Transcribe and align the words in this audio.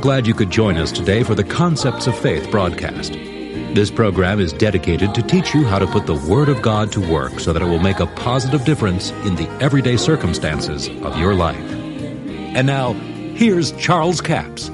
glad 0.00 0.26
you 0.26 0.32
could 0.32 0.50
join 0.50 0.78
us 0.78 0.90
today 0.90 1.22
for 1.22 1.34
the 1.34 1.44
Concepts 1.44 2.06
of 2.06 2.18
Faith 2.18 2.50
broadcast. 2.50 3.12
This 3.12 3.90
program 3.90 4.40
is 4.40 4.52
dedicated 4.52 5.14
to 5.14 5.22
teach 5.22 5.54
you 5.54 5.64
how 5.64 5.78
to 5.78 5.86
put 5.86 6.06
the 6.06 6.14
Word 6.14 6.48
of 6.48 6.62
God 6.62 6.90
to 6.92 7.00
work 7.00 7.38
so 7.38 7.52
that 7.52 7.60
it 7.60 7.66
will 7.66 7.80
make 7.80 8.00
a 8.00 8.06
positive 8.06 8.64
difference 8.64 9.10
in 9.10 9.36
the 9.36 9.46
everyday 9.60 9.98
circumstances 9.98 10.88
of 10.88 11.18
your 11.18 11.34
life. 11.34 11.58
And 12.56 12.66
now, 12.66 12.94
here's 12.94 13.72
Charles 13.72 14.22
Capps. 14.22 14.70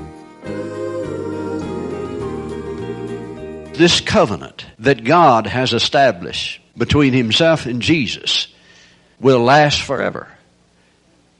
This 3.77 4.01
covenant 4.01 4.65
that 4.79 5.03
God 5.03 5.49
has 5.49 5.73
established 5.73 6.61
between 6.79 7.13
Himself 7.13 7.67
and 7.67 7.83
Jesus 7.83 8.47
will 9.21 9.41
last 9.41 9.83
forever. 9.83 10.29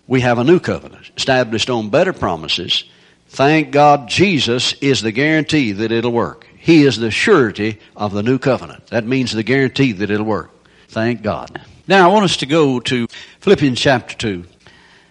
We 0.09 0.23
have 0.23 0.39
a 0.39 0.45
new 0.45 0.59
covenant 0.59 1.13
established 1.17 1.71
on 1.71 1.91
better 1.91 2.13
promises. 2.13 2.85
Thank 3.29 3.71
God 3.71 4.09
Jesus 4.09 4.73
is 4.75 5.03
the 5.03 5.13
guarantee 5.13 5.73
that 5.73 5.93
it'll 5.93 6.13
work. 6.13 6.47
He 6.59 6.85
is 6.85 6.97
the 6.97 7.11
surety 7.11 7.79
of 7.97 8.13
the 8.13 8.23
new 8.23 8.39
covenant. 8.39 8.89
That 8.89 9.07
means 9.07 9.33
the 9.33 9.43
guarantee 9.43 9.93
that 9.93 10.11
it'll 10.11 10.27
work. 10.27 10.51
Thank 10.89 11.23
God. 11.23 11.61
Now 11.87 12.09
I 12.09 12.13
want 12.13 12.25
us 12.25 12.39
to 12.39 12.47
go 12.47 12.81
to 12.81 13.07
Philippians 13.41 13.79
chapter 13.79 14.17
2. 14.17 14.45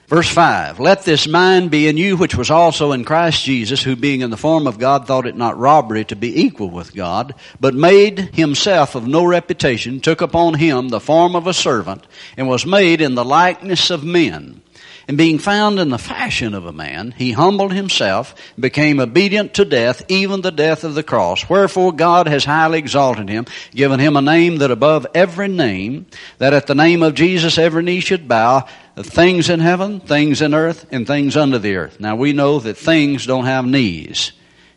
Verse 0.07 0.29
5, 0.29 0.79
Let 0.79 1.01
this 1.01 1.27
mind 1.27 1.71
be 1.71 1.87
in 1.87 1.97
you 1.97 2.15
which 2.15 2.35
was 2.35 2.51
also 2.51 2.91
in 2.91 3.05
Christ 3.05 3.43
Jesus, 3.43 3.81
who 3.81 3.95
being 3.95 4.21
in 4.21 4.29
the 4.29 4.37
form 4.37 4.67
of 4.67 4.77
God 4.77 5.07
thought 5.07 5.25
it 5.25 5.35
not 5.35 5.57
robbery 5.57 6.05
to 6.05 6.15
be 6.15 6.43
equal 6.43 6.69
with 6.69 6.93
God, 6.93 7.33
but 7.59 7.73
made 7.73 8.19
himself 8.35 8.93
of 8.93 9.07
no 9.07 9.25
reputation, 9.25 9.99
took 9.99 10.21
upon 10.21 10.55
him 10.55 10.89
the 10.89 10.99
form 10.99 11.35
of 11.35 11.47
a 11.47 11.55
servant, 11.55 12.05
and 12.37 12.47
was 12.47 12.67
made 12.67 13.01
in 13.01 13.15
the 13.15 13.25
likeness 13.25 13.89
of 13.89 14.03
men. 14.03 14.61
And 15.07 15.17
being 15.17 15.37
found 15.37 15.79
in 15.79 15.89
the 15.89 15.99
fashion 15.99 16.55
of 16.55 16.65
a 16.65 16.71
man, 16.71 17.11
he 17.11 17.31
humbled 17.31 17.73
himself, 17.73 18.33
became 18.59 18.99
obedient 18.99 19.53
to 19.55 19.65
death, 19.65 20.03
even 20.07 20.41
the 20.41 20.51
death 20.51 20.83
of 20.83 20.95
the 20.95 21.03
cross. 21.03 21.47
Wherefore 21.47 21.91
God 21.91 22.27
has 22.27 22.43
highly 22.43 22.79
exalted 22.79 23.29
him, 23.29 23.45
given 23.71 23.99
him 23.99 24.17
a 24.17 24.21
name 24.21 24.57
that 24.57 24.71
above 24.71 25.05
every 25.13 25.47
name, 25.47 26.07
that 26.39 26.53
at 26.53 26.65
the 26.65 26.73
name 26.73 27.03
of 27.03 27.13
Jesus 27.13 27.59
every 27.59 27.83
knee 27.83 27.99
should 27.99 28.27
bow, 28.27 28.67
things 28.97 29.49
in 29.49 29.59
heaven, 29.59 29.99
things 29.99 30.41
in 30.41 30.55
earth, 30.55 30.87
and 30.91 31.05
things 31.05 31.37
under 31.37 31.59
the 31.59 31.75
earth. 31.75 31.99
Now 31.99 32.15
we 32.15 32.33
know 32.33 32.59
that 32.59 32.77
things 32.77 33.27
don't 33.27 33.45
have 33.45 33.65
knees. 33.65 34.31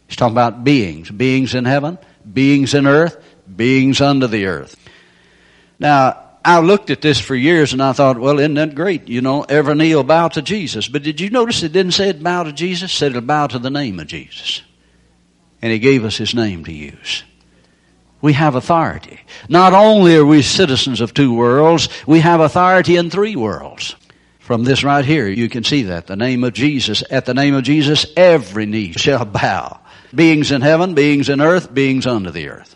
He's 0.09 0.17
talking 0.17 0.35
about 0.35 0.63
beings. 0.63 1.11
Beings 1.11 1.55
in 1.55 1.65
heaven, 1.65 1.99
beings 2.31 2.75
in 2.75 2.87
earth, 2.87 3.17
beings 3.55 4.01
under 4.03 4.27
the 4.27 4.47
earth. 4.47 4.77
Now, 5.79 6.28
I 6.49 6.61
looked 6.61 6.89
at 6.89 7.03
this 7.03 7.21
for 7.21 7.35
years 7.35 7.75
and 7.75 7.83
I 7.83 7.93
thought, 7.93 8.19
well, 8.19 8.39
isn't 8.39 8.55
that 8.55 8.75
great? 8.75 9.07
You 9.07 9.21
know, 9.21 9.43
every 9.43 9.75
knee 9.75 9.95
will 9.95 10.03
bow 10.03 10.29
to 10.29 10.41
Jesus. 10.41 10.89
But 10.89 11.03
did 11.03 11.21
you 11.21 11.29
notice 11.29 11.63
it 11.63 11.73
didn't 11.73 11.93
say 11.93 12.09
it 12.09 12.23
bow 12.23 12.45
to 12.45 12.55
Jesus? 12.55 12.91
It 12.91 12.97
said 12.97 13.17
it 13.17 13.27
bow 13.27 13.49
to 13.49 13.59
the 13.59 13.69
name 13.69 14.01
of 14.01 14.07
Jesus. 14.07 14.63
And 15.61 15.71
He 15.71 15.79
gave 15.79 16.07
us 16.07 16.17
His 16.17 16.35
name 16.35 16.65
to 16.65 16.73
use. 16.73 17.23
We 18.23 18.33
have 18.33 18.55
authority. 18.55 19.21
Not 19.51 19.75
only 19.75 20.17
are 20.17 20.25
we 20.25 20.41
citizens 20.41 21.03
of 21.03 21.13
two 21.13 21.35
worlds, 21.35 21.91
we 22.07 22.21
have 22.21 22.41
authority 22.41 22.97
in 22.97 23.11
three 23.11 23.37
worlds. 23.37 23.95
From 24.39 24.65
this 24.65 24.83
right 24.83 25.05
here, 25.05 25.29
you 25.29 25.51
can 25.51 25.65
see 25.65 25.83
that. 25.83 26.07
The 26.07 26.17
name 26.17 26.45
of 26.45 26.55
Jesus. 26.55 27.05
At 27.11 27.27
the 27.27 27.35
name 27.35 27.55
of 27.57 27.65
Jesus, 27.65 28.07
every 28.17 28.65
knee 28.65 28.93
shall 28.93 29.25
bow. 29.27 29.81
Beings 30.15 30.51
in 30.51 30.63
heaven, 30.63 30.95
beings 30.95 31.29
in 31.29 31.43
earth, 31.43 31.75
beings 31.75 32.07
under 32.07 32.31
the 32.31 32.49
earth. 32.49 32.75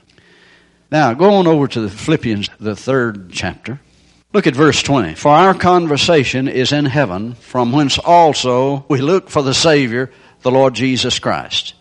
Now, 0.92 1.14
go 1.14 1.36
on 1.36 1.46
over 1.46 1.66
to 1.68 1.80
the 1.80 1.88
Philippians, 1.88 2.50
the 2.60 2.76
third 2.76 3.30
chapter. 3.32 3.80
Look 4.34 4.46
at 4.46 4.54
verse 4.54 4.82
20. 4.82 5.14
For 5.14 5.30
our 5.30 5.54
conversation 5.54 6.48
is 6.48 6.70
in 6.70 6.84
heaven, 6.84 7.32
from 7.32 7.72
whence 7.72 7.96
also 7.96 8.84
we 8.90 9.00
look 9.00 9.30
for 9.30 9.40
the 9.40 9.54
Savior, 9.54 10.10
the 10.42 10.50
Lord 10.50 10.74
Jesus 10.74 11.18
Christ, 11.18 11.72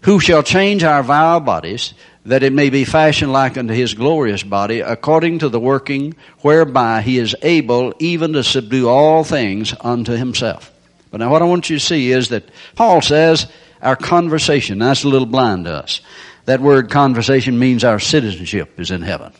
who 0.00 0.18
shall 0.18 0.42
change 0.42 0.82
our 0.82 1.04
vile 1.04 1.38
bodies, 1.38 1.94
that 2.26 2.42
it 2.42 2.52
may 2.52 2.68
be 2.68 2.84
fashioned 2.84 3.32
like 3.32 3.56
unto 3.56 3.72
his 3.72 3.94
glorious 3.94 4.42
body, 4.42 4.80
according 4.80 5.38
to 5.38 5.48
the 5.48 5.60
working 5.60 6.16
whereby 6.40 7.00
he 7.00 7.20
is 7.20 7.36
able 7.42 7.94
even 8.00 8.32
to 8.32 8.42
subdue 8.42 8.88
all 8.88 9.22
things 9.22 9.72
unto 9.82 10.14
himself. 10.14 10.72
But 11.12 11.18
now 11.18 11.30
what 11.30 11.42
I 11.42 11.44
want 11.44 11.70
you 11.70 11.76
to 11.76 11.84
see 11.84 12.10
is 12.10 12.30
that 12.30 12.48
Paul 12.74 13.02
says 13.02 13.46
our 13.80 13.94
conversation, 13.94 14.80
that's 14.80 15.04
a 15.04 15.08
little 15.08 15.26
blind 15.26 15.66
to 15.66 15.74
us. 15.74 16.00
That 16.48 16.62
word 16.62 16.88
conversation 16.88 17.58
means 17.58 17.84
our 17.84 17.98
citizenship 17.98 18.80
is 18.80 18.90
in 18.90 19.02
heaven. 19.02 19.34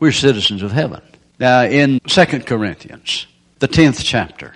We're 0.00 0.10
citizens 0.10 0.64
of 0.64 0.72
heaven. 0.72 1.00
Now 1.38 1.62
in 1.62 2.00
2 2.00 2.24
Corinthians, 2.40 3.28
the 3.60 3.68
10th 3.68 4.02
chapter, 4.02 4.52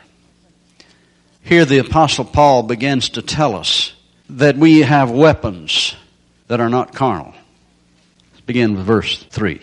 here 1.44 1.64
the 1.64 1.78
apostle 1.78 2.24
Paul 2.24 2.64
begins 2.64 3.10
to 3.10 3.22
tell 3.22 3.54
us 3.54 3.94
that 4.28 4.56
we 4.56 4.80
have 4.80 5.12
weapons 5.12 5.94
that 6.48 6.58
are 6.58 6.68
not 6.68 6.96
carnal. 6.96 7.32
Let's 8.32 8.44
begin 8.44 8.74
with 8.74 8.84
verse 8.84 9.22
3. 9.30 9.60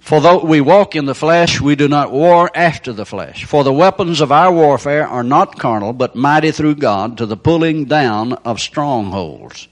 For 0.00 0.20
though 0.20 0.44
we 0.44 0.60
walk 0.60 0.96
in 0.96 1.04
the 1.04 1.14
flesh, 1.14 1.60
we 1.60 1.76
do 1.76 1.86
not 1.86 2.10
war 2.10 2.50
after 2.52 2.92
the 2.92 3.06
flesh. 3.06 3.44
For 3.44 3.62
the 3.62 3.72
weapons 3.72 4.20
of 4.20 4.32
our 4.32 4.52
warfare 4.52 5.06
are 5.06 5.22
not 5.22 5.56
carnal, 5.56 5.92
but 5.92 6.16
mighty 6.16 6.50
through 6.50 6.74
God 6.74 7.18
to 7.18 7.26
the 7.26 7.36
pulling 7.36 7.84
down 7.84 8.32
of 8.32 8.58
strongholds 8.58 9.68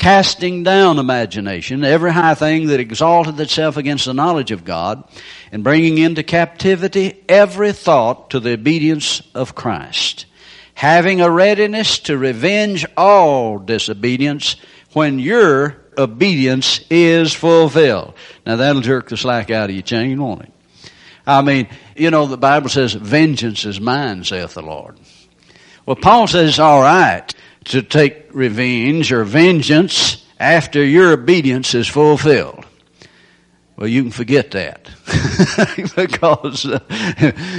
casting 0.00 0.62
down 0.62 0.98
imagination, 0.98 1.84
every 1.84 2.10
high 2.10 2.34
thing 2.34 2.68
that 2.68 2.80
exalted 2.80 3.38
itself 3.38 3.76
against 3.76 4.06
the 4.06 4.14
knowledge 4.14 4.50
of 4.50 4.64
God, 4.64 5.04
and 5.52 5.62
bringing 5.62 5.98
into 5.98 6.22
captivity 6.22 7.22
every 7.28 7.72
thought 7.72 8.30
to 8.30 8.40
the 8.40 8.54
obedience 8.54 9.20
of 9.34 9.54
Christ, 9.54 10.24
having 10.72 11.20
a 11.20 11.30
readiness 11.30 11.98
to 11.98 12.16
revenge 12.16 12.86
all 12.96 13.58
disobedience 13.58 14.56
when 14.94 15.18
your 15.18 15.76
obedience 15.98 16.80
is 16.88 17.34
fulfilled. 17.34 18.14
Now 18.46 18.56
that'll 18.56 18.80
jerk 18.80 19.10
the 19.10 19.18
slack 19.18 19.50
out 19.50 19.68
of 19.68 19.76
your 19.76 19.82
chain, 19.82 20.18
won't 20.18 20.44
it? 20.44 20.52
I 21.26 21.42
mean, 21.42 21.68
you 21.94 22.10
know, 22.10 22.26
the 22.26 22.38
Bible 22.38 22.70
says, 22.70 22.94
vengeance 22.94 23.66
is 23.66 23.78
mine, 23.78 24.24
saith 24.24 24.54
the 24.54 24.62
Lord. 24.62 24.98
Well, 25.84 25.96
Paul 25.96 26.26
says 26.26 26.58
all 26.58 26.80
right 26.80 27.34
to 27.64 27.82
take 27.82 28.26
revenge 28.32 29.12
or 29.12 29.24
vengeance 29.24 30.24
after 30.38 30.82
your 30.84 31.12
obedience 31.12 31.74
is 31.74 31.86
fulfilled. 31.86 32.64
Well, 33.76 33.88
you 33.88 34.02
can 34.02 34.12
forget 34.12 34.50
that 34.50 34.90
because 35.96 36.66
uh, 36.66 36.80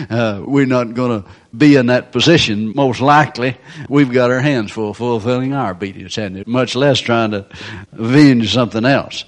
uh, 0.07 0.43
we're 0.45 0.67
not 0.67 0.93
going 0.93 1.23
to 1.23 1.29
be 1.55 1.75
in 1.77 1.87
that 1.87 2.11
position. 2.11 2.73
Most 2.75 3.01
likely, 3.01 3.57
we've 3.89 4.11
got 4.11 4.29
our 4.29 4.39
hands 4.39 4.71
full 4.71 4.93
fulfilling 4.93 5.53
our 5.53 5.71
obedience, 5.71 6.19
and 6.19 6.45
much 6.45 6.75
less 6.75 6.99
trying 6.99 7.31
to 7.31 7.47
avenge 7.93 8.53
something 8.53 8.85
else. 8.85 9.25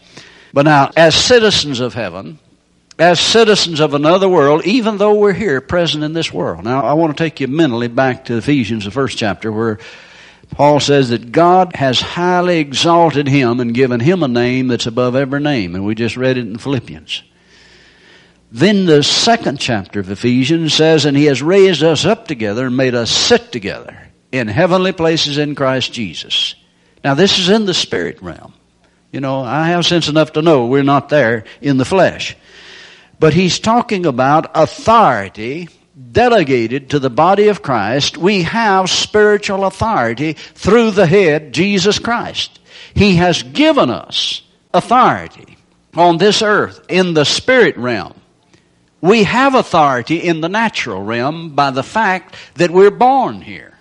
But 0.54 0.66
now, 0.66 0.92
as 0.96 1.16
citizens 1.16 1.80
of 1.80 1.96
heaven, 1.96 2.38
as 3.00 3.20
citizens 3.20 3.80
of 3.80 3.96
another 3.96 4.30
world, 4.30 4.64
even 4.66 4.98
though 4.98 5.16
we're 5.16 5.34
here 5.34 5.62
present 5.62 6.04
in 6.04 6.14
this 6.14 6.32
world. 6.32 6.64
Now, 6.64 6.84
I 6.84 6.94
want 6.94 7.18
to 7.18 7.24
take 7.24 7.40
you 7.40 7.48
mentally 7.48 7.88
back 7.88 8.26
to 8.26 8.38
Ephesians, 8.38 8.86
the 8.86 8.92
first 8.92 9.18
chapter, 9.18 9.52
where 9.52 9.80
Paul 10.52 10.80
says 10.80 11.09
that 11.09 11.31
God 11.31 11.76
has 11.76 12.00
highly 12.00 12.59
exalted 12.59 13.28
him 13.28 13.59
and 13.59 13.74
given 13.74 14.00
him 14.00 14.24
a 14.24 14.28
name 14.28 14.68
that's 14.68 14.86
above 14.86 15.16
every 15.16 15.40
name. 15.40 15.76
And 15.76 15.86
we 15.86 15.96
just 15.96 16.18
read 16.18 16.38
it 16.38 16.46
in 16.46 16.58
Philippians. 16.58 17.24
Then 18.52 18.86
the 18.86 19.02
second 19.02 19.59
chapter 19.59 20.00
of 20.00 20.12
Ephesians 20.12 20.76
says, 20.76 21.06
and 21.06 21.18
he 21.18 21.26
has 21.26 21.42
raised 21.42 21.81
us 21.81 22.06
up 22.06 22.28
together 22.28 22.68
and 22.68 22.78
made 22.78 22.94
us 22.94 23.09
sit 23.09 23.52
together 23.52 23.98
in 24.31 24.48
heavenly 24.48 24.92
places 24.92 25.40
in 25.40 25.56
Christ 25.56 25.92
Jesus. 25.92 26.54
Now 27.04 27.16
this 27.16 27.40
is 27.40 27.50
in 27.50 27.66
the 27.66 27.74
spirit 27.74 28.22
realm. 28.22 28.54
You 29.12 29.22
know, 29.22 29.42
I 29.42 29.70
have 29.70 29.86
sense 29.86 30.08
enough 30.08 30.34
to 30.34 30.42
know 30.42 30.68
we're 30.68 30.84
not 30.84 31.10
there 31.10 31.46
in 31.62 31.78
the 31.78 31.86
flesh. 31.86 32.36
But 33.20 33.34
he's 33.34 33.60
talking 33.60 34.06
about 34.06 34.52
authority 34.56 35.69
delegated 36.12 36.90
to 36.90 37.00
the 37.00 37.10
body 37.10 37.48
of 37.48 37.62
Christ, 37.62 38.18
we 38.18 38.44
have 38.44 38.90
spiritual 38.90 39.66
authority 39.66 40.34
through 40.34 40.92
the 40.92 41.06
head, 41.06 41.54
Jesus 41.54 42.00
Christ. 42.00 42.60
He 42.94 43.16
has 43.18 43.44
given 43.44 43.90
us 43.90 44.42
authority 44.74 45.57
on 45.95 46.18
this 46.18 46.42
earth 46.42 46.84
in 46.90 47.13
the 47.13 47.25
spirit 47.25 47.78
realm. 47.78 48.13
We 49.01 49.24
have 49.24 49.54
authority 49.54 50.18
in 50.18 50.42
the 50.42 50.50
natural 50.50 51.04
realm 51.04 51.56
by 51.56 51.72
the 51.72 51.84
fact 51.84 52.36
that 52.56 52.72
we're 52.72 52.92
born 52.92 53.42
here. 53.42 53.73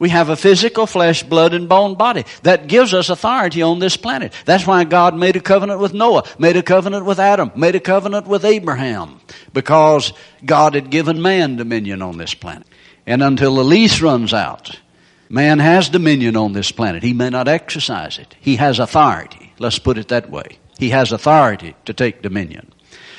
We 0.00 0.08
have 0.08 0.30
a 0.30 0.36
physical 0.36 0.86
flesh, 0.86 1.22
blood, 1.22 1.52
and 1.52 1.68
bone 1.68 1.94
body. 1.94 2.24
That 2.42 2.68
gives 2.68 2.94
us 2.94 3.10
authority 3.10 3.60
on 3.60 3.80
this 3.80 3.98
planet. 3.98 4.32
That's 4.46 4.66
why 4.66 4.82
God 4.84 5.14
made 5.14 5.36
a 5.36 5.40
covenant 5.40 5.78
with 5.78 5.92
Noah, 5.92 6.24
made 6.38 6.56
a 6.56 6.62
covenant 6.62 7.04
with 7.04 7.20
Adam, 7.20 7.52
made 7.54 7.74
a 7.74 7.80
covenant 7.80 8.26
with 8.26 8.46
Abraham. 8.46 9.20
Because 9.52 10.14
God 10.42 10.74
had 10.74 10.88
given 10.90 11.20
man 11.20 11.56
dominion 11.56 12.00
on 12.00 12.16
this 12.16 12.32
planet. 12.32 12.66
And 13.06 13.22
until 13.22 13.56
the 13.56 13.62
lease 13.62 14.00
runs 14.00 14.32
out, 14.32 14.80
man 15.28 15.58
has 15.58 15.90
dominion 15.90 16.34
on 16.34 16.54
this 16.54 16.72
planet. 16.72 17.02
He 17.02 17.12
may 17.12 17.28
not 17.28 17.46
exercise 17.46 18.18
it. 18.18 18.34
He 18.40 18.56
has 18.56 18.78
authority. 18.78 19.52
Let's 19.58 19.78
put 19.78 19.98
it 19.98 20.08
that 20.08 20.30
way. 20.30 20.58
He 20.78 20.88
has 20.90 21.12
authority 21.12 21.76
to 21.84 21.92
take 21.92 22.22
dominion. 22.22 22.72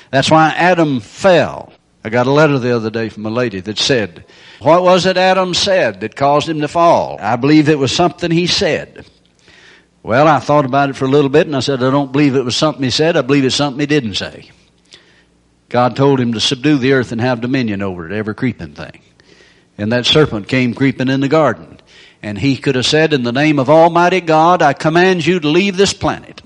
That's 0.10 0.32
why 0.32 0.50
Adam 0.50 1.00
fell 1.00 1.71
I 2.04 2.10
got 2.10 2.28
a 2.28 2.32
letter 2.32 2.58
the 2.58 2.76
other 2.76 2.90
day 2.90 3.10
from 3.10 3.26
a 3.26 3.30
lady 3.30 3.60
that 3.60 3.78
said, 3.78 4.26
What 4.60 4.82
was 4.84 5.06
it 5.06 5.18
Adam 5.18 5.54
said 5.54 6.02
that 6.02 6.16
caused 6.16 6.50
him 6.50 6.62
to 6.62 6.68
fall? 6.68 7.18
I 7.20 7.36
believe 7.36 7.70
it 7.70 7.78
was 7.78 7.92
something 7.92 8.32
he 8.32 8.48
said. 8.48 9.06
Well, 10.04 10.28
I 10.28 10.40
thought 10.40 10.66
about 10.66 10.90
it 10.90 10.96
for 10.96 11.06
a 11.06 11.10
little 11.10 11.30
bit 11.30 11.46
and 11.46 11.56
I 11.56 11.60
said, 11.60 11.84
I 11.84 11.92
don't 11.92 12.12
believe 12.12 12.36
it 12.36 12.44
was 12.44 12.56
something 12.56 12.84
he 12.84 12.90
said. 12.90 13.16
I 13.16 13.22
believe 13.22 13.46
it's 13.46 13.56
something 13.56 13.80
he 13.80 13.86
didn't 13.86 14.16
say. 14.16 14.50
God 15.70 15.96
told 15.96 16.20
him 16.20 16.34
to 16.34 16.40
subdue 16.40 16.80
the 16.80 16.94
earth 16.94 17.12
and 17.12 17.22
have 17.22 17.40
dominion 17.40 17.84
over 17.84 18.06
it, 18.06 18.12
every 18.12 18.34
creeping 18.34 18.74
thing. 18.74 19.00
And 19.78 19.92
that 19.92 20.06
serpent 20.06 20.48
came 20.48 20.74
creeping 20.74 21.08
in 21.08 21.22
the 21.22 21.28
garden. 21.28 21.80
And 22.24 22.38
he 22.38 22.58
could 22.58 22.76
have 22.76 22.86
said, 22.86 23.14
In 23.14 23.24
the 23.24 23.32
name 23.32 23.58
of 23.58 23.70
Almighty 23.70 24.22
God, 24.22 24.62
I 24.62 24.74
command 24.74 25.26
you 25.26 25.40
to 25.40 25.48
leave 25.48 25.78
this 25.78 25.94
planet. 25.94 26.42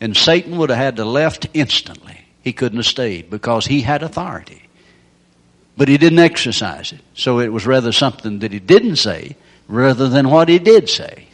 And 0.00 0.16
Satan 0.16 0.56
would 0.58 0.70
have 0.70 0.78
had 0.78 0.96
to 0.96 1.04
left 1.04 1.46
instantly. 1.54 2.20
He 2.42 2.52
couldn't 2.52 2.78
have 2.78 2.86
stayed 2.86 3.30
because 3.30 3.66
he 3.66 3.80
had 3.80 4.02
authority. 4.02 4.62
But 5.76 5.88
he 5.88 5.98
didn't 5.98 6.20
exercise 6.20 6.92
it. 6.92 7.00
So 7.14 7.40
it 7.40 7.52
was 7.52 7.66
rather 7.66 7.92
something 7.92 8.38
that 8.40 8.52
he 8.52 8.60
didn't 8.60 8.96
say 8.96 9.36
rather 9.68 10.08
than 10.08 10.30
what 10.30 10.48
he 10.48 10.58
did 10.58 10.88
say. 10.88 11.28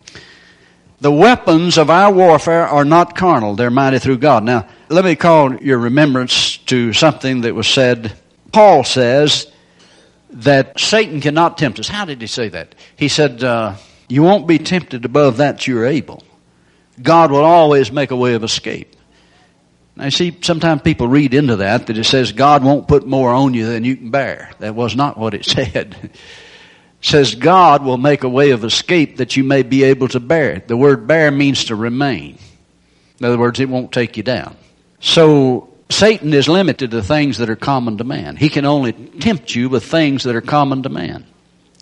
The 1.01 1.11
weapons 1.11 1.79
of 1.79 1.89
our 1.89 2.13
warfare 2.13 2.67
are 2.67 2.85
not 2.85 3.17
carnal, 3.17 3.55
they're 3.55 3.71
mighty 3.71 3.99
through 3.99 4.19
God. 4.19 4.45
Now, 4.45 4.69
let 4.91 5.05
me 5.05 5.17
call 5.17 5.57
your 5.57 5.79
remembrance 5.79 6.59
to 6.59 6.93
something 6.93 7.41
that 7.43 7.55
was 7.55 7.67
said. 7.67 8.13
Paul 8.53 8.85
says 8.85 9.51
that 10.31 10.79
Satan 10.79 11.21
cannot 11.21 11.57
tempt 11.57 11.79
us. 11.79 11.89
How 11.89 12.05
did 12.05 12.21
he 12.21 12.27
say 12.27 12.49
that? 12.51 12.75
He 12.97 13.09
said, 13.09 13.43
uh, 13.43 13.77
You 14.09 14.23
won't 14.23 14.47
be 14.47 14.59
tempted 14.59 15.05
above 15.05 15.39
that 15.39 15.67
you're 15.67 15.87
able. 15.87 16.23
God 17.03 17.31
will 17.31 17.45
always 17.45 17.91
make 17.91 18.11
a 18.11 18.17
way 18.17 18.35
of 18.35 18.45
escape. 18.45 18.95
Now, 20.00 20.06
you 20.06 20.11
see, 20.12 20.35
sometimes 20.41 20.81
people 20.81 21.08
read 21.08 21.35
into 21.35 21.56
that 21.56 21.88
that 21.88 21.99
it 21.99 22.05
says 22.05 22.32
God 22.32 22.64
won't 22.64 22.88
put 22.88 23.06
more 23.06 23.35
on 23.35 23.52
you 23.52 23.67
than 23.67 23.85
you 23.85 23.97
can 23.99 24.11
bear. 24.11 24.50
That 24.58 24.75
was 24.75 24.97
not 24.97 25.19
what 25.19 25.35
it 25.35 25.44
said. 25.44 25.94
It 26.02 26.17
says 27.02 27.35
God 27.35 27.85
will 27.85 27.99
make 27.99 28.25
a 28.25 28.29
way 28.29 28.52
of 28.52 28.64
escape 28.64 29.19
that 29.19 29.37
you 29.37 29.44
may 29.44 29.62
be 29.62 29.85
able 29.85 30.08
to 30.08 30.19
bear 30.19 30.52
it. 30.52 30.69
The 30.69 30.76
word 30.76 31.06
bear 31.06 31.31
means 31.31 31.67
to 31.67 31.75
remain. 31.75 32.38
In 33.19 33.26
other 33.26 33.37
words, 33.37 33.61
it 33.61 33.69
won't 33.69 33.93
take 33.93 34.17
you 34.17 34.23
down. 34.23 34.56
So, 35.00 35.69
Satan 35.91 36.32
is 36.32 36.49
limited 36.49 36.93
to 36.93 37.03
things 37.03 37.37
that 37.37 37.50
are 37.50 37.56
common 37.56 37.99
to 37.99 38.05
man. 38.05 38.37
He 38.37 38.49
can 38.49 38.64
only 38.64 38.94
tempt 38.94 39.55
you 39.55 39.69
with 39.69 39.85
things 39.85 40.23
that 40.23 40.35
are 40.35 40.41
common 40.41 40.82
to 40.85 40.88
man. 40.88 41.26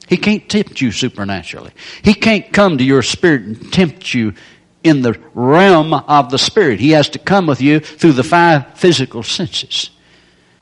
He 0.08 0.16
can't 0.16 0.48
tempt 0.48 0.80
you 0.80 0.90
supernaturally. 0.90 1.70
He 2.02 2.14
can't 2.14 2.52
come 2.52 2.78
to 2.78 2.84
your 2.84 3.02
spirit 3.02 3.42
and 3.42 3.72
tempt 3.72 4.12
you 4.12 4.34
in 4.82 5.02
the 5.02 5.18
realm 5.34 5.92
of 5.92 6.30
the 6.30 6.38
spirit. 6.38 6.80
He 6.80 6.90
has 6.90 7.08
to 7.10 7.18
come 7.18 7.46
with 7.46 7.60
you 7.60 7.80
through 7.80 8.12
the 8.12 8.24
five 8.24 8.78
physical 8.78 9.22
senses. 9.22 9.90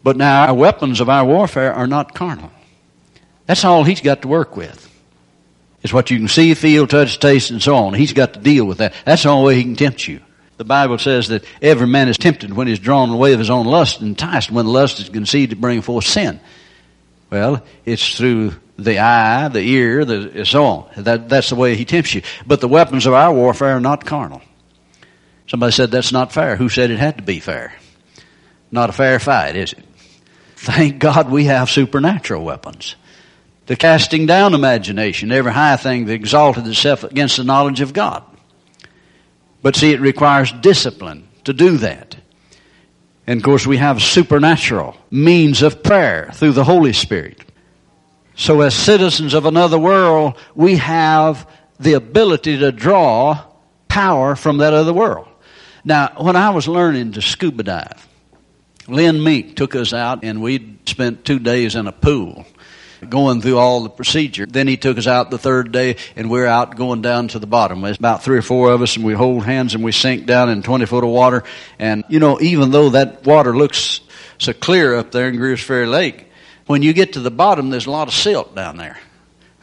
But 0.02 0.16
now 0.16 0.46
our 0.46 0.54
weapons 0.54 1.00
of 1.00 1.08
our 1.08 1.24
warfare 1.24 1.74
are 1.74 1.86
not 1.86 2.14
carnal. 2.14 2.50
That's 3.46 3.64
all 3.64 3.84
he's 3.84 4.00
got 4.00 4.22
to 4.22 4.28
work 4.28 4.56
with. 4.56 4.82
It's 5.82 5.92
what 5.92 6.10
you 6.10 6.18
can 6.18 6.28
see, 6.28 6.54
feel, 6.54 6.86
touch, 6.86 7.18
taste, 7.20 7.50
and 7.50 7.62
so 7.62 7.76
on. 7.76 7.94
He's 7.94 8.12
got 8.12 8.34
to 8.34 8.40
deal 8.40 8.64
with 8.64 8.78
that. 8.78 8.94
That's 9.04 9.22
the 9.22 9.28
only 9.28 9.46
way 9.46 9.54
he 9.56 9.62
can 9.62 9.76
tempt 9.76 10.08
you. 10.08 10.20
The 10.56 10.64
Bible 10.64 10.98
says 10.98 11.28
that 11.28 11.44
every 11.60 11.86
man 11.86 12.08
is 12.08 12.18
tempted 12.18 12.52
when 12.52 12.66
he's 12.66 12.78
drawn 12.78 13.10
away 13.10 13.34
of 13.34 13.38
his 13.38 13.50
own 13.50 13.66
lust 13.66 14.00
and 14.00 14.08
enticed 14.08 14.50
when 14.50 14.66
lust 14.66 15.00
is 15.00 15.08
conceived 15.08 15.50
to 15.50 15.56
bring 15.56 15.82
forth 15.82 16.06
sin. 16.06 16.40
Well, 17.30 17.64
it's 17.84 18.16
through 18.16 18.54
the 18.78 18.98
eye, 18.98 19.48
the 19.48 19.60
ear, 19.60 20.04
the, 20.04 20.44
so 20.44 20.64
on. 20.64 20.90
That, 20.96 21.28
that's 21.28 21.50
the 21.50 21.56
way 21.56 21.76
he 21.76 21.84
tempts 21.84 22.14
you. 22.14 22.22
But 22.46 22.60
the 22.60 22.68
weapons 22.68 23.06
of 23.06 23.14
our 23.14 23.32
warfare 23.32 23.76
are 23.76 23.80
not 23.80 24.04
carnal. 24.04 24.42
Somebody 25.46 25.72
said 25.72 25.90
that's 25.90 26.12
not 26.12 26.32
fair. 26.32 26.56
Who 26.56 26.68
said 26.68 26.90
it 26.90 26.98
had 26.98 27.18
to 27.18 27.22
be 27.22 27.40
fair? 27.40 27.74
Not 28.70 28.90
a 28.90 28.92
fair 28.92 29.18
fight, 29.18 29.56
is 29.56 29.72
it? 29.72 29.84
Thank 30.56 30.98
God 30.98 31.30
we 31.30 31.44
have 31.44 31.70
supernatural 31.70 32.44
weapons. 32.44 32.96
The 33.66 33.76
casting 33.76 34.26
down 34.26 34.54
imagination, 34.54 35.32
every 35.32 35.52
high 35.52 35.76
thing 35.76 36.06
that 36.06 36.14
exalted 36.14 36.66
itself 36.66 37.04
against 37.04 37.36
the 37.36 37.44
knowledge 37.44 37.80
of 37.80 37.92
God. 37.92 38.24
But 39.62 39.76
see, 39.76 39.92
it 39.92 40.00
requires 40.00 40.52
discipline 40.52 41.28
to 41.44 41.52
do 41.52 41.76
that. 41.78 42.16
And 43.26 43.40
of 43.40 43.44
course, 43.44 43.66
we 43.66 43.78
have 43.78 44.02
supernatural 44.02 44.96
means 45.10 45.62
of 45.62 45.82
prayer 45.82 46.30
through 46.32 46.52
the 46.52 46.64
Holy 46.64 46.92
Spirit. 46.92 47.45
So 48.36 48.60
as 48.60 48.74
citizens 48.74 49.32
of 49.32 49.46
another 49.46 49.78
world, 49.78 50.36
we 50.54 50.76
have 50.76 51.50
the 51.80 51.94
ability 51.94 52.58
to 52.58 52.70
draw 52.70 53.42
power 53.88 54.36
from 54.36 54.58
that 54.58 54.74
other 54.74 54.92
world. 54.92 55.26
Now, 55.84 56.12
when 56.18 56.36
I 56.36 56.50
was 56.50 56.68
learning 56.68 57.12
to 57.12 57.22
scuba 57.22 57.62
dive, 57.62 58.06
Lynn 58.88 59.22
Meek 59.24 59.56
took 59.56 59.74
us 59.74 59.92
out 59.92 60.22
and 60.22 60.42
we 60.42 60.78
spent 60.84 61.24
two 61.24 61.38
days 61.38 61.74
in 61.76 61.86
a 61.86 61.92
pool 61.92 62.44
going 63.08 63.40
through 63.40 63.56
all 63.58 63.82
the 63.82 63.88
procedure. 63.88 64.44
Then 64.44 64.68
he 64.68 64.76
took 64.76 64.98
us 64.98 65.06
out 65.06 65.30
the 65.30 65.38
third 65.38 65.72
day 65.72 65.96
and 66.14 66.30
we're 66.30 66.46
out 66.46 66.76
going 66.76 67.00
down 67.02 67.28
to 67.28 67.38
the 67.38 67.46
bottom. 67.46 67.80
There's 67.80 67.98
about 67.98 68.22
three 68.22 68.38
or 68.38 68.42
four 68.42 68.70
of 68.70 68.82
us 68.82 68.96
and 68.96 69.04
we 69.04 69.14
hold 69.14 69.44
hands 69.44 69.74
and 69.74 69.82
we 69.82 69.92
sink 69.92 70.26
down 70.26 70.50
in 70.50 70.62
20 70.62 70.84
foot 70.86 71.04
of 71.04 71.10
water. 71.10 71.42
And, 71.78 72.04
you 72.08 72.20
know, 72.20 72.38
even 72.40 72.70
though 72.70 72.90
that 72.90 73.24
water 73.24 73.56
looks 73.56 74.00
so 74.38 74.52
clear 74.52 74.94
up 74.94 75.10
there 75.10 75.28
in 75.28 75.36
Greers 75.36 75.62
Ferry 75.62 75.86
Lake, 75.86 76.25
when 76.66 76.82
you 76.82 76.92
get 76.92 77.14
to 77.14 77.20
the 77.20 77.30
bottom, 77.30 77.70
there's 77.70 77.86
a 77.86 77.90
lot 77.90 78.08
of 78.08 78.14
silt 78.14 78.54
down 78.54 78.76
there. 78.76 78.98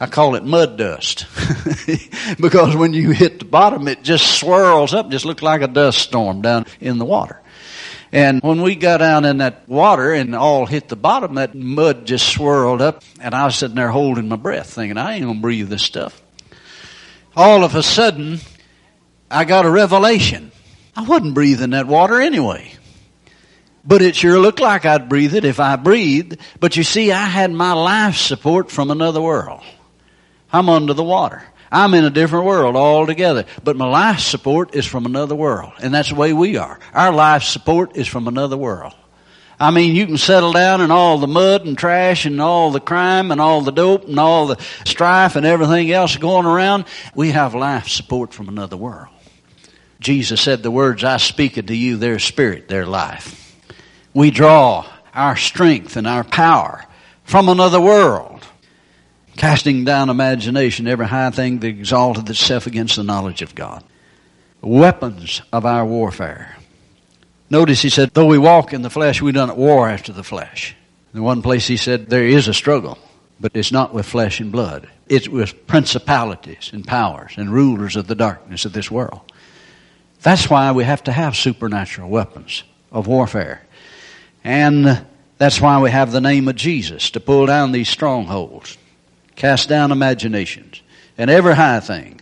I 0.00 0.06
call 0.06 0.34
it 0.34 0.44
mud 0.44 0.76
dust. 0.76 1.26
because 2.40 2.74
when 2.74 2.92
you 2.92 3.12
hit 3.12 3.38
the 3.38 3.44
bottom, 3.44 3.86
it 3.88 4.02
just 4.02 4.38
swirls 4.38 4.92
up, 4.92 5.10
just 5.10 5.24
looks 5.24 5.42
like 5.42 5.62
a 5.62 5.68
dust 5.68 5.98
storm 5.98 6.42
down 6.42 6.66
in 6.80 6.98
the 6.98 7.04
water. 7.04 7.40
And 8.10 8.40
when 8.42 8.62
we 8.62 8.76
got 8.76 8.98
down 8.98 9.24
in 9.24 9.38
that 9.38 9.68
water 9.68 10.12
and 10.12 10.36
all 10.36 10.66
hit 10.66 10.88
the 10.88 10.96
bottom, 10.96 11.34
that 11.34 11.54
mud 11.54 12.06
just 12.06 12.28
swirled 12.28 12.80
up, 12.80 13.02
and 13.20 13.34
I 13.34 13.44
was 13.44 13.56
sitting 13.56 13.76
there 13.76 13.88
holding 13.88 14.28
my 14.28 14.36
breath, 14.36 14.74
thinking, 14.74 14.98
I 14.98 15.14
ain't 15.14 15.24
gonna 15.24 15.40
breathe 15.40 15.68
this 15.68 15.82
stuff. 15.82 16.22
All 17.36 17.64
of 17.64 17.74
a 17.74 17.82
sudden, 17.82 18.38
I 19.30 19.44
got 19.44 19.66
a 19.66 19.70
revelation. 19.70 20.52
I 20.94 21.02
wasn't 21.02 21.34
breathing 21.34 21.70
that 21.70 21.88
water 21.88 22.20
anyway. 22.20 22.73
But 23.86 24.00
it 24.00 24.16
sure 24.16 24.38
looked 24.38 24.60
like 24.60 24.86
I'd 24.86 25.08
breathe 25.08 25.34
it 25.34 25.44
if 25.44 25.60
I 25.60 25.76
breathed. 25.76 26.38
But 26.58 26.76
you 26.76 26.84
see, 26.84 27.12
I 27.12 27.26
had 27.26 27.52
my 27.52 27.72
life 27.72 28.16
support 28.16 28.70
from 28.70 28.90
another 28.90 29.20
world. 29.20 29.62
I'm 30.52 30.68
under 30.68 30.94
the 30.94 31.04
water. 31.04 31.42
I'm 31.70 31.92
in 31.92 32.04
a 32.04 32.10
different 32.10 32.46
world 32.46 32.76
altogether. 32.76 33.44
But 33.62 33.76
my 33.76 33.86
life 33.86 34.20
support 34.20 34.74
is 34.74 34.86
from 34.86 35.04
another 35.04 35.34
world. 35.34 35.72
And 35.82 35.92
that's 35.92 36.08
the 36.08 36.14
way 36.14 36.32
we 36.32 36.56
are. 36.56 36.78
Our 36.94 37.12
life 37.12 37.42
support 37.42 37.96
is 37.96 38.08
from 38.08 38.26
another 38.26 38.56
world. 38.56 38.94
I 39.60 39.70
mean, 39.70 39.94
you 39.94 40.06
can 40.06 40.16
settle 40.16 40.52
down 40.52 40.80
in 40.80 40.90
all 40.90 41.18
the 41.18 41.26
mud 41.26 41.66
and 41.66 41.76
trash 41.76 42.24
and 42.24 42.40
all 42.40 42.70
the 42.70 42.80
crime 42.80 43.30
and 43.30 43.40
all 43.40 43.60
the 43.60 43.70
dope 43.70 44.08
and 44.08 44.18
all 44.18 44.46
the 44.46 44.64
strife 44.84 45.36
and 45.36 45.44
everything 45.44 45.90
else 45.92 46.16
going 46.16 46.46
around. 46.46 46.86
We 47.14 47.32
have 47.32 47.54
life 47.54 47.88
support 47.88 48.32
from 48.32 48.48
another 48.48 48.76
world. 48.76 49.08
Jesus 50.00 50.40
said, 50.40 50.62
The 50.62 50.70
words 50.70 51.04
I 51.04 51.18
speak 51.18 51.58
unto 51.58 51.74
you, 51.74 51.96
their 51.96 52.18
spirit, 52.18 52.68
their 52.68 52.86
life 52.86 53.43
we 54.14 54.30
draw 54.30 54.86
our 55.12 55.36
strength 55.36 55.96
and 55.96 56.06
our 56.06 56.24
power 56.24 56.84
from 57.24 57.48
another 57.48 57.80
world, 57.80 58.46
casting 59.36 59.84
down 59.84 60.08
imagination, 60.08 60.86
every 60.86 61.06
high 61.06 61.30
thing 61.30 61.58
that 61.58 61.66
exalted 61.66 62.30
itself 62.30 62.66
against 62.66 62.96
the 62.96 63.02
knowledge 63.02 63.42
of 63.42 63.54
God. 63.54 63.84
Weapons 64.60 65.42
of 65.52 65.66
our 65.66 65.84
warfare. 65.84 66.56
Notice 67.50 67.82
he 67.82 67.90
said, 67.90 68.10
though 68.14 68.26
we 68.26 68.38
walk 68.38 68.72
in 68.72 68.82
the 68.82 68.90
flesh, 68.90 69.20
we 69.20 69.32
don't 69.32 69.56
war 69.56 69.88
after 69.88 70.12
the 70.12 70.24
flesh. 70.24 70.74
In 71.12 71.22
one 71.22 71.42
place 71.42 71.66
he 71.66 71.76
said, 71.76 72.06
there 72.06 72.26
is 72.26 72.48
a 72.48 72.54
struggle, 72.54 72.98
but 73.38 73.52
it's 73.54 73.72
not 73.72 73.92
with 73.92 74.06
flesh 74.06 74.40
and 74.40 74.50
blood. 74.50 74.88
It's 75.08 75.28
with 75.28 75.66
principalities 75.66 76.70
and 76.72 76.86
powers 76.86 77.34
and 77.36 77.52
rulers 77.52 77.96
of 77.96 78.06
the 78.06 78.14
darkness 78.14 78.64
of 78.64 78.72
this 78.72 78.90
world. 78.90 79.20
That's 80.22 80.48
why 80.48 80.72
we 80.72 80.84
have 80.84 81.04
to 81.04 81.12
have 81.12 81.36
supernatural 81.36 82.08
weapons 82.08 82.64
of 82.90 83.06
warfare. 83.06 83.66
And 84.44 85.04
that's 85.38 85.60
why 85.60 85.80
we 85.80 85.90
have 85.90 86.12
the 86.12 86.20
name 86.20 86.46
of 86.48 86.56
Jesus 86.56 87.10
to 87.12 87.20
pull 87.20 87.46
down 87.46 87.72
these 87.72 87.88
strongholds, 87.88 88.76
cast 89.34 89.68
down 89.68 89.90
imaginations, 89.90 90.82
and 91.16 91.30
every 91.30 91.54
high 91.54 91.80
thing, 91.80 92.20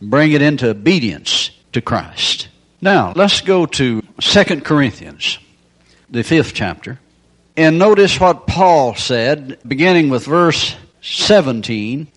bring 0.00 0.32
it 0.32 0.42
into 0.42 0.68
obedience 0.68 1.50
to 1.72 1.80
Christ. 1.80 2.48
Now, 2.80 3.12
let's 3.16 3.40
go 3.40 3.64
to 3.64 4.02
2 4.20 4.44
Corinthians, 4.60 5.38
the 6.10 6.22
fifth 6.22 6.52
chapter, 6.52 7.00
and 7.56 7.78
notice 7.78 8.20
what 8.20 8.46
Paul 8.46 8.94
said, 8.94 9.58
beginning 9.66 10.10
with 10.10 10.24
verse 10.24 10.76
17. 11.00 12.08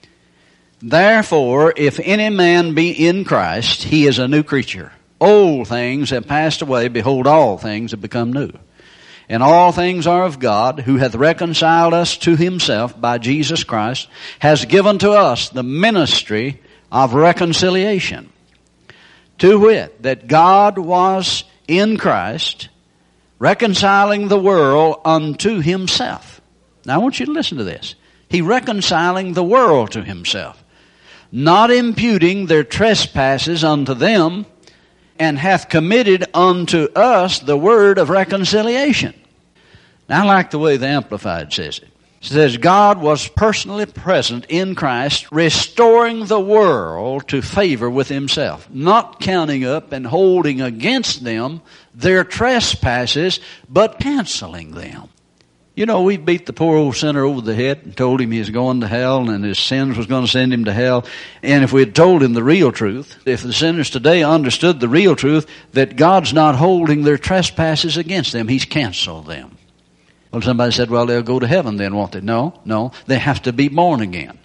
Therefore, 0.82 1.74
if 1.76 2.00
any 2.04 2.30
man 2.30 2.74
be 2.74 2.92
in 2.92 3.24
Christ, 3.24 3.84
he 3.84 4.06
is 4.06 4.20
a 4.20 4.28
new 4.28 4.44
creature. 4.44 4.92
Old 5.20 5.68
things 5.68 6.10
have 6.10 6.28
passed 6.28 6.62
away. 6.62 6.88
Behold, 6.88 7.28
all 7.28 7.58
things 7.58 7.92
have 7.92 8.02
become 8.02 8.34
new. 8.34 8.52
And 9.28 9.42
all 9.42 9.72
things 9.72 10.06
are 10.06 10.24
of 10.24 10.40
God, 10.40 10.82
who 10.82 10.98
hath 10.98 11.16
reconciled 11.16 11.94
us 11.94 12.18
to 12.20 12.36
himself 12.36 13.00
by 13.00 13.18
Jesus 13.18 13.64
Christ, 13.64 14.08
has 14.40 14.66
given 14.66 15.00
to 15.00 15.12
us 15.12 15.50
the 15.50 15.64
ministry 15.64 16.62
of 16.92 17.14
reconciliation. 17.14 18.32
To 19.40 19.60
wit, 19.60 20.04
that 20.04 20.28
God 20.28 20.78
was 20.78 21.44
in 21.68 21.98
Christ, 21.98 22.70
reconciling 23.40 24.28
the 24.28 24.40
world 24.40 25.02
unto 25.04 25.60
himself, 25.60 26.40
Now 26.86 26.96
I 26.96 26.98
want 27.00 27.20
you 27.20 27.26
to 27.26 27.32
listen 27.32 27.58
to 27.58 27.64
this. 27.64 27.96
He 28.30 28.42
reconciling 28.42 29.34
the 29.34 29.44
world 29.44 29.92
to 29.92 30.04
himself, 30.04 30.64
not 31.32 31.72
imputing 31.72 32.46
their 32.46 32.64
trespasses 32.64 33.64
unto 33.64 33.94
them, 33.94 34.46
and 35.20 35.38
hath 35.38 35.70
committed 35.70 36.26
unto 36.34 36.88
us 36.96 37.40
the 37.40 37.58
word 37.58 37.98
of 37.98 38.10
reconciliation. 38.10 39.14
Now 40.10 40.24
I 40.24 40.26
like 40.26 40.52
the 40.52 40.60
way 40.60 40.78
the 40.78 40.88
Amplified 40.88 41.52
says 41.54 41.80
it. 41.80 41.90
It 42.22 42.30
says 42.30 42.58
God 42.58 43.02
was 43.02 43.28
personally 43.28 43.86
present 43.86 44.46
in 44.50 44.74
Christ, 44.74 45.32
restoring 45.32 46.26
the 46.26 46.40
world 46.40 47.28
to 47.28 47.42
favor 47.42 47.90
with 47.90 48.10
himself, 48.10 48.68
not 48.72 49.20
counting 49.20 49.64
up 49.64 49.92
and 49.92 50.08
holding 50.08 50.60
against 50.60 51.24
them 51.24 51.62
their 51.94 52.24
trespasses, 52.24 53.40
but 53.70 54.00
canceling 54.00 54.72
them. 54.72 55.10
You 55.76 55.86
know, 55.86 56.04
we 56.04 56.16
beat 56.16 56.46
the 56.46 56.54
poor 56.54 56.78
old 56.78 56.96
sinner 56.96 57.26
over 57.26 57.42
the 57.42 57.54
head 57.54 57.82
and 57.84 57.96
told 57.96 58.22
him 58.22 58.32
he 58.32 58.40
was 58.40 58.50
going 58.50 58.80
to 58.80 58.88
hell 58.88 59.30
and 59.30 59.44
his 59.44 59.60
sins 59.60 59.98
was 59.98 60.08
going 60.08 60.24
to 60.26 60.32
send 60.32 60.54
him 60.54 60.66
to 60.66 60.74
hell. 60.74 61.06
And 61.44 61.66
if 61.66 61.74
we 61.74 61.82
had 61.82 61.94
told 61.94 62.24
him 62.24 62.32
the 62.32 62.44
real 62.44 62.72
truth, 62.72 63.18
if 63.26 63.44
the 63.44 63.52
sinners 63.52 63.90
today 63.90 64.24
understood 64.24 64.80
the 64.80 64.88
real 64.88 65.18
truth, 65.18 65.48
that 65.74 65.98
God's 65.98 66.32
not 66.32 66.56
holding 66.56 67.04
their 67.04 67.18
trespasses 67.18 67.98
against 67.98 68.32
them, 68.32 68.48
He's 68.48 68.64
canceled 68.64 69.28
them. 69.28 69.58
Well, 70.32 70.42
somebody 70.42 70.72
said, 70.72 70.90
well, 70.90 71.06
they'll 71.06 71.22
go 71.24 71.40
to 71.40 71.48
heaven 71.48 71.76
then, 71.76 71.94
won't 71.94 72.14
they? 72.14 72.22
No, 72.22 72.60
no. 72.64 72.94
They 73.08 73.20
have 73.20 73.42
to 73.44 73.52
be 73.52 73.68
born 73.68 74.00
again. 74.00 74.40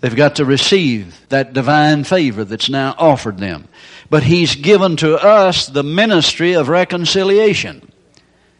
They've 0.00 0.14
got 0.14 0.36
to 0.36 0.44
receive 0.44 1.20
that 1.28 1.52
divine 1.52 2.02
favor 2.02 2.44
that's 2.44 2.68
now 2.68 2.96
offered 2.98 3.38
them. 3.38 3.68
But 4.10 4.24
He's 4.24 4.56
given 4.56 4.96
to 4.98 5.16
us 5.16 5.66
the 5.66 5.84
ministry 5.84 6.54
of 6.54 6.68
reconciliation. 6.68 7.87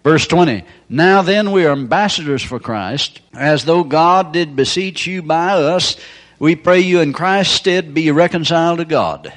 Verse 0.09 0.27
20. 0.27 0.65
Now 0.89 1.21
then 1.21 1.53
we 1.53 1.67
are 1.67 1.73
ambassadors 1.73 2.43
for 2.43 2.59
Christ, 2.59 3.21
as 3.35 3.67
though 3.67 3.85
God 3.85 4.33
did 4.33 4.57
beseech 4.57 5.07
you 5.07 5.21
by 5.21 5.51
us. 5.51 5.99
We 6.39 6.57
pray 6.57 6.81
you 6.81 7.03
in 7.03 7.13
Christ's 7.13 7.57
stead 7.57 7.93
be 7.93 8.11
reconciled 8.11 8.79
to 8.79 8.87
God. 8.87 9.31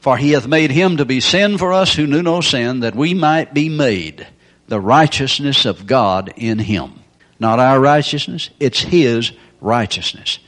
For 0.00 0.16
he 0.16 0.32
hath 0.32 0.48
made 0.48 0.72
him 0.72 0.96
to 0.96 1.04
be 1.04 1.20
sin 1.20 1.58
for 1.58 1.72
us 1.72 1.94
who 1.94 2.08
knew 2.08 2.22
no 2.22 2.40
sin, 2.40 2.80
that 2.80 2.96
we 2.96 3.14
might 3.14 3.54
be 3.54 3.68
made 3.68 4.26
the 4.66 4.80
righteousness 4.80 5.64
of 5.64 5.86
God 5.86 6.34
in 6.36 6.58
him. 6.58 6.94
Not 7.38 7.60
our 7.60 7.78
righteousness, 7.78 8.50
it's 8.58 8.80
his 8.80 9.30
righteousness. 9.60 10.40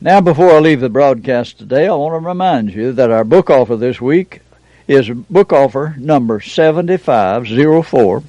Now, 0.00 0.20
before 0.20 0.52
I 0.52 0.60
leave 0.60 0.80
the 0.80 0.88
broadcast 0.88 1.58
today, 1.58 1.88
I 1.88 1.94
want 1.94 2.22
to 2.22 2.24
remind 2.24 2.72
you 2.72 2.92
that 2.92 3.10
our 3.10 3.24
book 3.24 3.50
offer 3.50 3.74
this 3.74 4.00
week 4.00 4.42
is 4.86 5.10
book 5.10 5.52
offer 5.52 5.96
number 5.98 6.40
7504. 6.40 8.22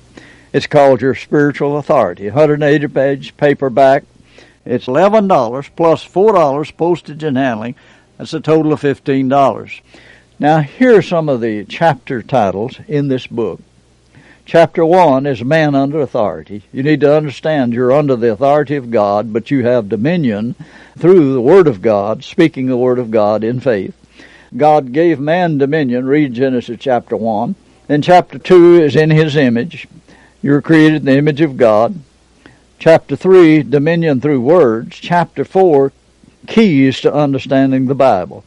It's 0.54 0.68
called 0.68 1.02
Your 1.02 1.16
Spiritual 1.16 1.78
Authority. 1.78 2.26
180 2.26 2.88
page 2.90 3.38
paperback. 3.38 4.04
It's 4.66 4.86
$11 4.86 5.70
plus 5.78 6.06
$4 6.06 6.78
postage 6.78 7.24
and 7.24 7.38
handling. 7.38 7.76
That's 8.18 8.34
a 8.34 8.42
total 8.42 8.74
of 8.74 8.82
$15. 8.82 9.82
Now, 10.40 10.60
here 10.60 10.98
are 10.98 11.02
some 11.02 11.30
of 11.30 11.40
the 11.40 11.64
chapter 11.64 12.22
titles 12.22 12.80
in 12.90 13.08
this 13.08 13.28
book. 13.28 13.62
Chapter 14.46 14.86
1 14.86 15.26
is 15.26 15.42
man 15.42 15.74
under 15.74 16.02
authority. 16.02 16.64
You 16.74 16.84
need 16.84 17.00
to 17.00 17.16
understand 17.16 17.72
you're 17.72 17.94
under 17.94 18.18
the 18.18 18.34
authority 18.34 18.76
of 18.76 18.92
God, 18.92 19.32
but 19.32 19.52
you 19.52 19.64
have 19.64 19.88
dominion 19.88 20.56
through 20.98 21.34
the 21.34 21.42
Word 21.42 21.68
of 21.68 21.82
God, 21.82 22.26
speaking 22.26 22.66
the 22.66 22.76
Word 22.76 23.00
of 23.00 23.10
God 23.10 23.46
in 23.46 23.62
faith. 23.62 23.96
God 24.58 24.92
gave 24.92 25.18
man 25.18 25.58
dominion. 25.58 26.08
Read 26.08 26.34
Genesis 26.34 26.78
chapter 26.78 27.16
1. 27.16 27.56
Then 27.88 28.02
chapter 28.02 28.38
2 28.38 28.82
is 28.82 28.98
in 28.98 29.12
His 29.12 29.38
image. 29.38 29.88
You're 30.44 30.62
created 30.64 31.02
in 31.02 31.06
the 31.06 31.18
image 31.18 31.42
of 31.42 31.56
God. 31.56 32.00
Chapter 32.80 33.16
3, 33.16 33.62
dominion 33.62 34.20
through 34.20 34.42
words. 34.42 34.98
Chapter 34.98 35.46
4, 35.46 35.92
keys 36.48 37.00
to 37.02 37.14
understanding 37.14 37.86
the 37.86 37.94
Bible. 37.94 38.44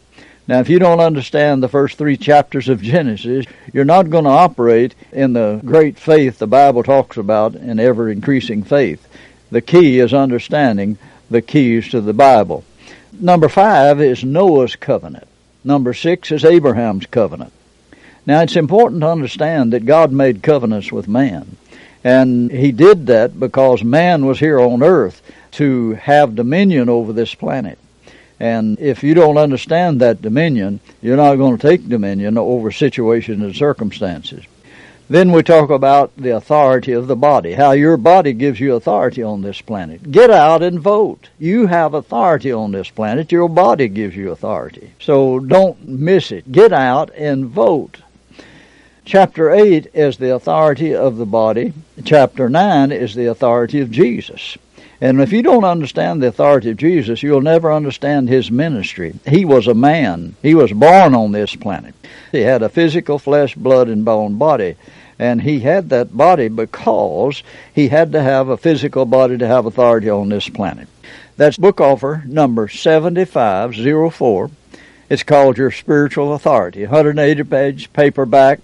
Now, 0.48 0.58
if 0.58 0.68
you 0.68 0.80
don't 0.80 0.98
understand 0.98 1.62
the 1.62 1.68
first 1.68 1.96
three 1.96 2.16
chapters 2.16 2.68
of 2.68 2.82
Genesis, 2.82 3.46
you're 3.72 3.84
not 3.84 4.10
going 4.10 4.24
to 4.24 4.30
operate 4.30 4.96
in 5.12 5.34
the 5.34 5.60
great 5.64 5.96
faith 5.96 6.40
the 6.40 6.48
Bible 6.48 6.82
talks 6.82 7.16
about 7.16 7.54
in 7.54 7.78
ever 7.78 8.10
increasing 8.10 8.64
faith. 8.64 9.06
The 9.52 9.62
key 9.62 10.00
is 10.00 10.12
understanding 10.12 10.98
the 11.30 11.42
keys 11.42 11.88
to 11.90 12.00
the 12.00 12.12
Bible. 12.12 12.64
Number 13.12 13.48
five 13.48 14.00
is 14.00 14.24
Noah's 14.24 14.74
covenant. 14.74 15.28
Number 15.62 15.94
six 15.94 16.32
is 16.32 16.44
Abraham's 16.44 17.06
covenant. 17.06 17.52
Now, 18.26 18.40
it's 18.40 18.56
important 18.56 19.02
to 19.02 19.10
understand 19.10 19.72
that 19.72 19.86
God 19.86 20.10
made 20.10 20.42
covenants 20.42 20.90
with 20.90 21.06
man. 21.06 21.56
And 22.04 22.50
he 22.52 22.70
did 22.70 23.06
that 23.06 23.40
because 23.40 23.82
man 23.82 24.26
was 24.26 24.38
here 24.38 24.60
on 24.60 24.82
earth 24.82 25.22
to 25.52 25.94
have 25.94 26.36
dominion 26.36 26.90
over 26.90 27.12
this 27.12 27.34
planet. 27.34 27.78
And 28.38 28.78
if 28.78 29.02
you 29.02 29.14
don't 29.14 29.38
understand 29.38 30.00
that 30.00 30.20
dominion, 30.20 30.80
you're 31.00 31.16
not 31.16 31.36
going 31.36 31.56
to 31.56 31.66
take 31.66 31.88
dominion 31.88 32.36
over 32.36 32.70
situations 32.70 33.42
and 33.42 33.56
circumstances. 33.56 34.44
Then 35.08 35.32
we 35.32 35.42
talk 35.42 35.68
about 35.68 36.16
the 36.16 36.30
authority 36.30 36.92
of 36.92 37.08
the 37.08 37.16
body, 37.16 37.52
how 37.52 37.72
your 37.72 37.98
body 37.98 38.32
gives 38.32 38.58
you 38.58 38.74
authority 38.74 39.22
on 39.22 39.42
this 39.42 39.60
planet. 39.60 40.10
Get 40.10 40.30
out 40.30 40.62
and 40.62 40.80
vote. 40.80 41.28
You 41.38 41.66
have 41.66 41.92
authority 41.92 42.50
on 42.50 42.72
this 42.72 42.88
planet. 42.88 43.30
Your 43.30 43.48
body 43.48 43.88
gives 43.88 44.16
you 44.16 44.30
authority. 44.30 44.92
So 45.00 45.40
don't 45.40 45.86
miss 45.86 46.32
it. 46.32 46.50
Get 46.50 46.72
out 46.72 47.14
and 47.14 47.46
vote. 47.46 47.98
Chapter 49.06 49.50
8 49.50 49.88
is 49.92 50.16
the 50.16 50.34
authority 50.34 50.94
of 50.94 51.18
the 51.18 51.26
body. 51.26 51.74
Chapter 52.06 52.48
9 52.48 52.90
is 52.90 53.14
the 53.14 53.26
authority 53.26 53.80
of 53.80 53.90
Jesus. 53.90 54.56
And 54.98 55.20
if 55.20 55.30
you 55.30 55.42
don't 55.42 55.64
understand 55.64 56.22
the 56.22 56.28
authority 56.28 56.70
of 56.70 56.78
Jesus, 56.78 57.22
you'll 57.22 57.42
never 57.42 57.70
understand 57.70 58.30
his 58.30 58.50
ministry. 58.50 59.14
He 59.28 59.44
was 59.44 59.66
a 59.66 59.74
man. 59.74 60.36
He 60.40 60.54
was 60.54 60.72
born 60.72 61.14
on 61.14 61.32
this 61.32 61.54
planet. 61.54 61.94
He 62.32 62.40
had 62.40 62.62
a 62.62 62.70
physical 62.70 63.18
flesh, 63.18 63.54
blood, 63.54 63.88
and 63.88 64.06
bone 64.06 64.38
body. 64.38 64.76
And 65.18 65.42
he 65.42 65.60
had 65.60 65.90
that 65.90 66.16
body 66.16 66.48
because 66.48 67.42
he 67.74 67.88
had 67.88 68.12
to 68.12 68.22
have 68.22 68.48
a 68.48 68.56
physical 68.56 69.04
body 69.04 69.36
to 69.36 69.46
have 69.46 69.66
authority 69.66 70.08
on 70.08 70.30
this 70.30 70.48
planet. 70.48 70.88
That's 71.36 71.58
book 71.58 71.78
offer 71.78 72.22
number 72.24 72.68
7504. 72.68 74.50
It's 75.10 75.22
called 75.22 75.58
Your 75.58 75.70
Spiritual 75.70 76.32
Authority. 76.32 76.84
180 76.86 77.44
page 77.44 77.92
paperback 77.92 78.60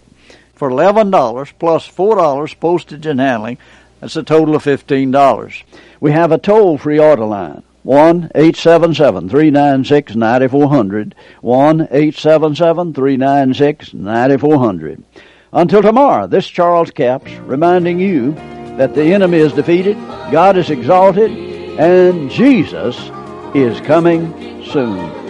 for 0.61 0.69
$11 0.69 1.53
plus 1.59 1.89
$4 1.89 2.61
postage 2.61 3.07
and 3.07 3.19
handling. 3.19 3.57
That's 4.01 4.15
a 4.15 4.23
total 4.23 4.55
of 4.55 4.63
$15. 4.63 5.63
We 6.01 6.13
have 6.13 6.33
a 6.33 6.37
toll 6.37 6.77
free 6.77 6.99
order 6.99 7.25
line. 7.25 7.63
1 7.83 8.33
877 8.35 9.31
396 9.31 10.15
9400. 10.17 11.15
1 11.41 11.81
877 11.81 12.93
396 12.93 13.95
9400. 13.95 15.03
Until 15.55 15.81
tomorrow, 15.81 16.27
this 16.27 16.47
Charles 16.47 16.91
Capps 16.91 17.33
reminding 17.37 17.99
you 17.99 18.33
that 18.77 18.95
the 18.95 19.15
enemy 19.15 19.39
is 19.39 19.55
defeated, 19.55 19.97
God 20.31 20.59
is 20.59 20.69
exalted, 20.69 21.31
and 21.81 22.31
Jesus 22.31 23.11
is 23.55 23.81
coming 23.81 24.63
soon. 24.67 25.30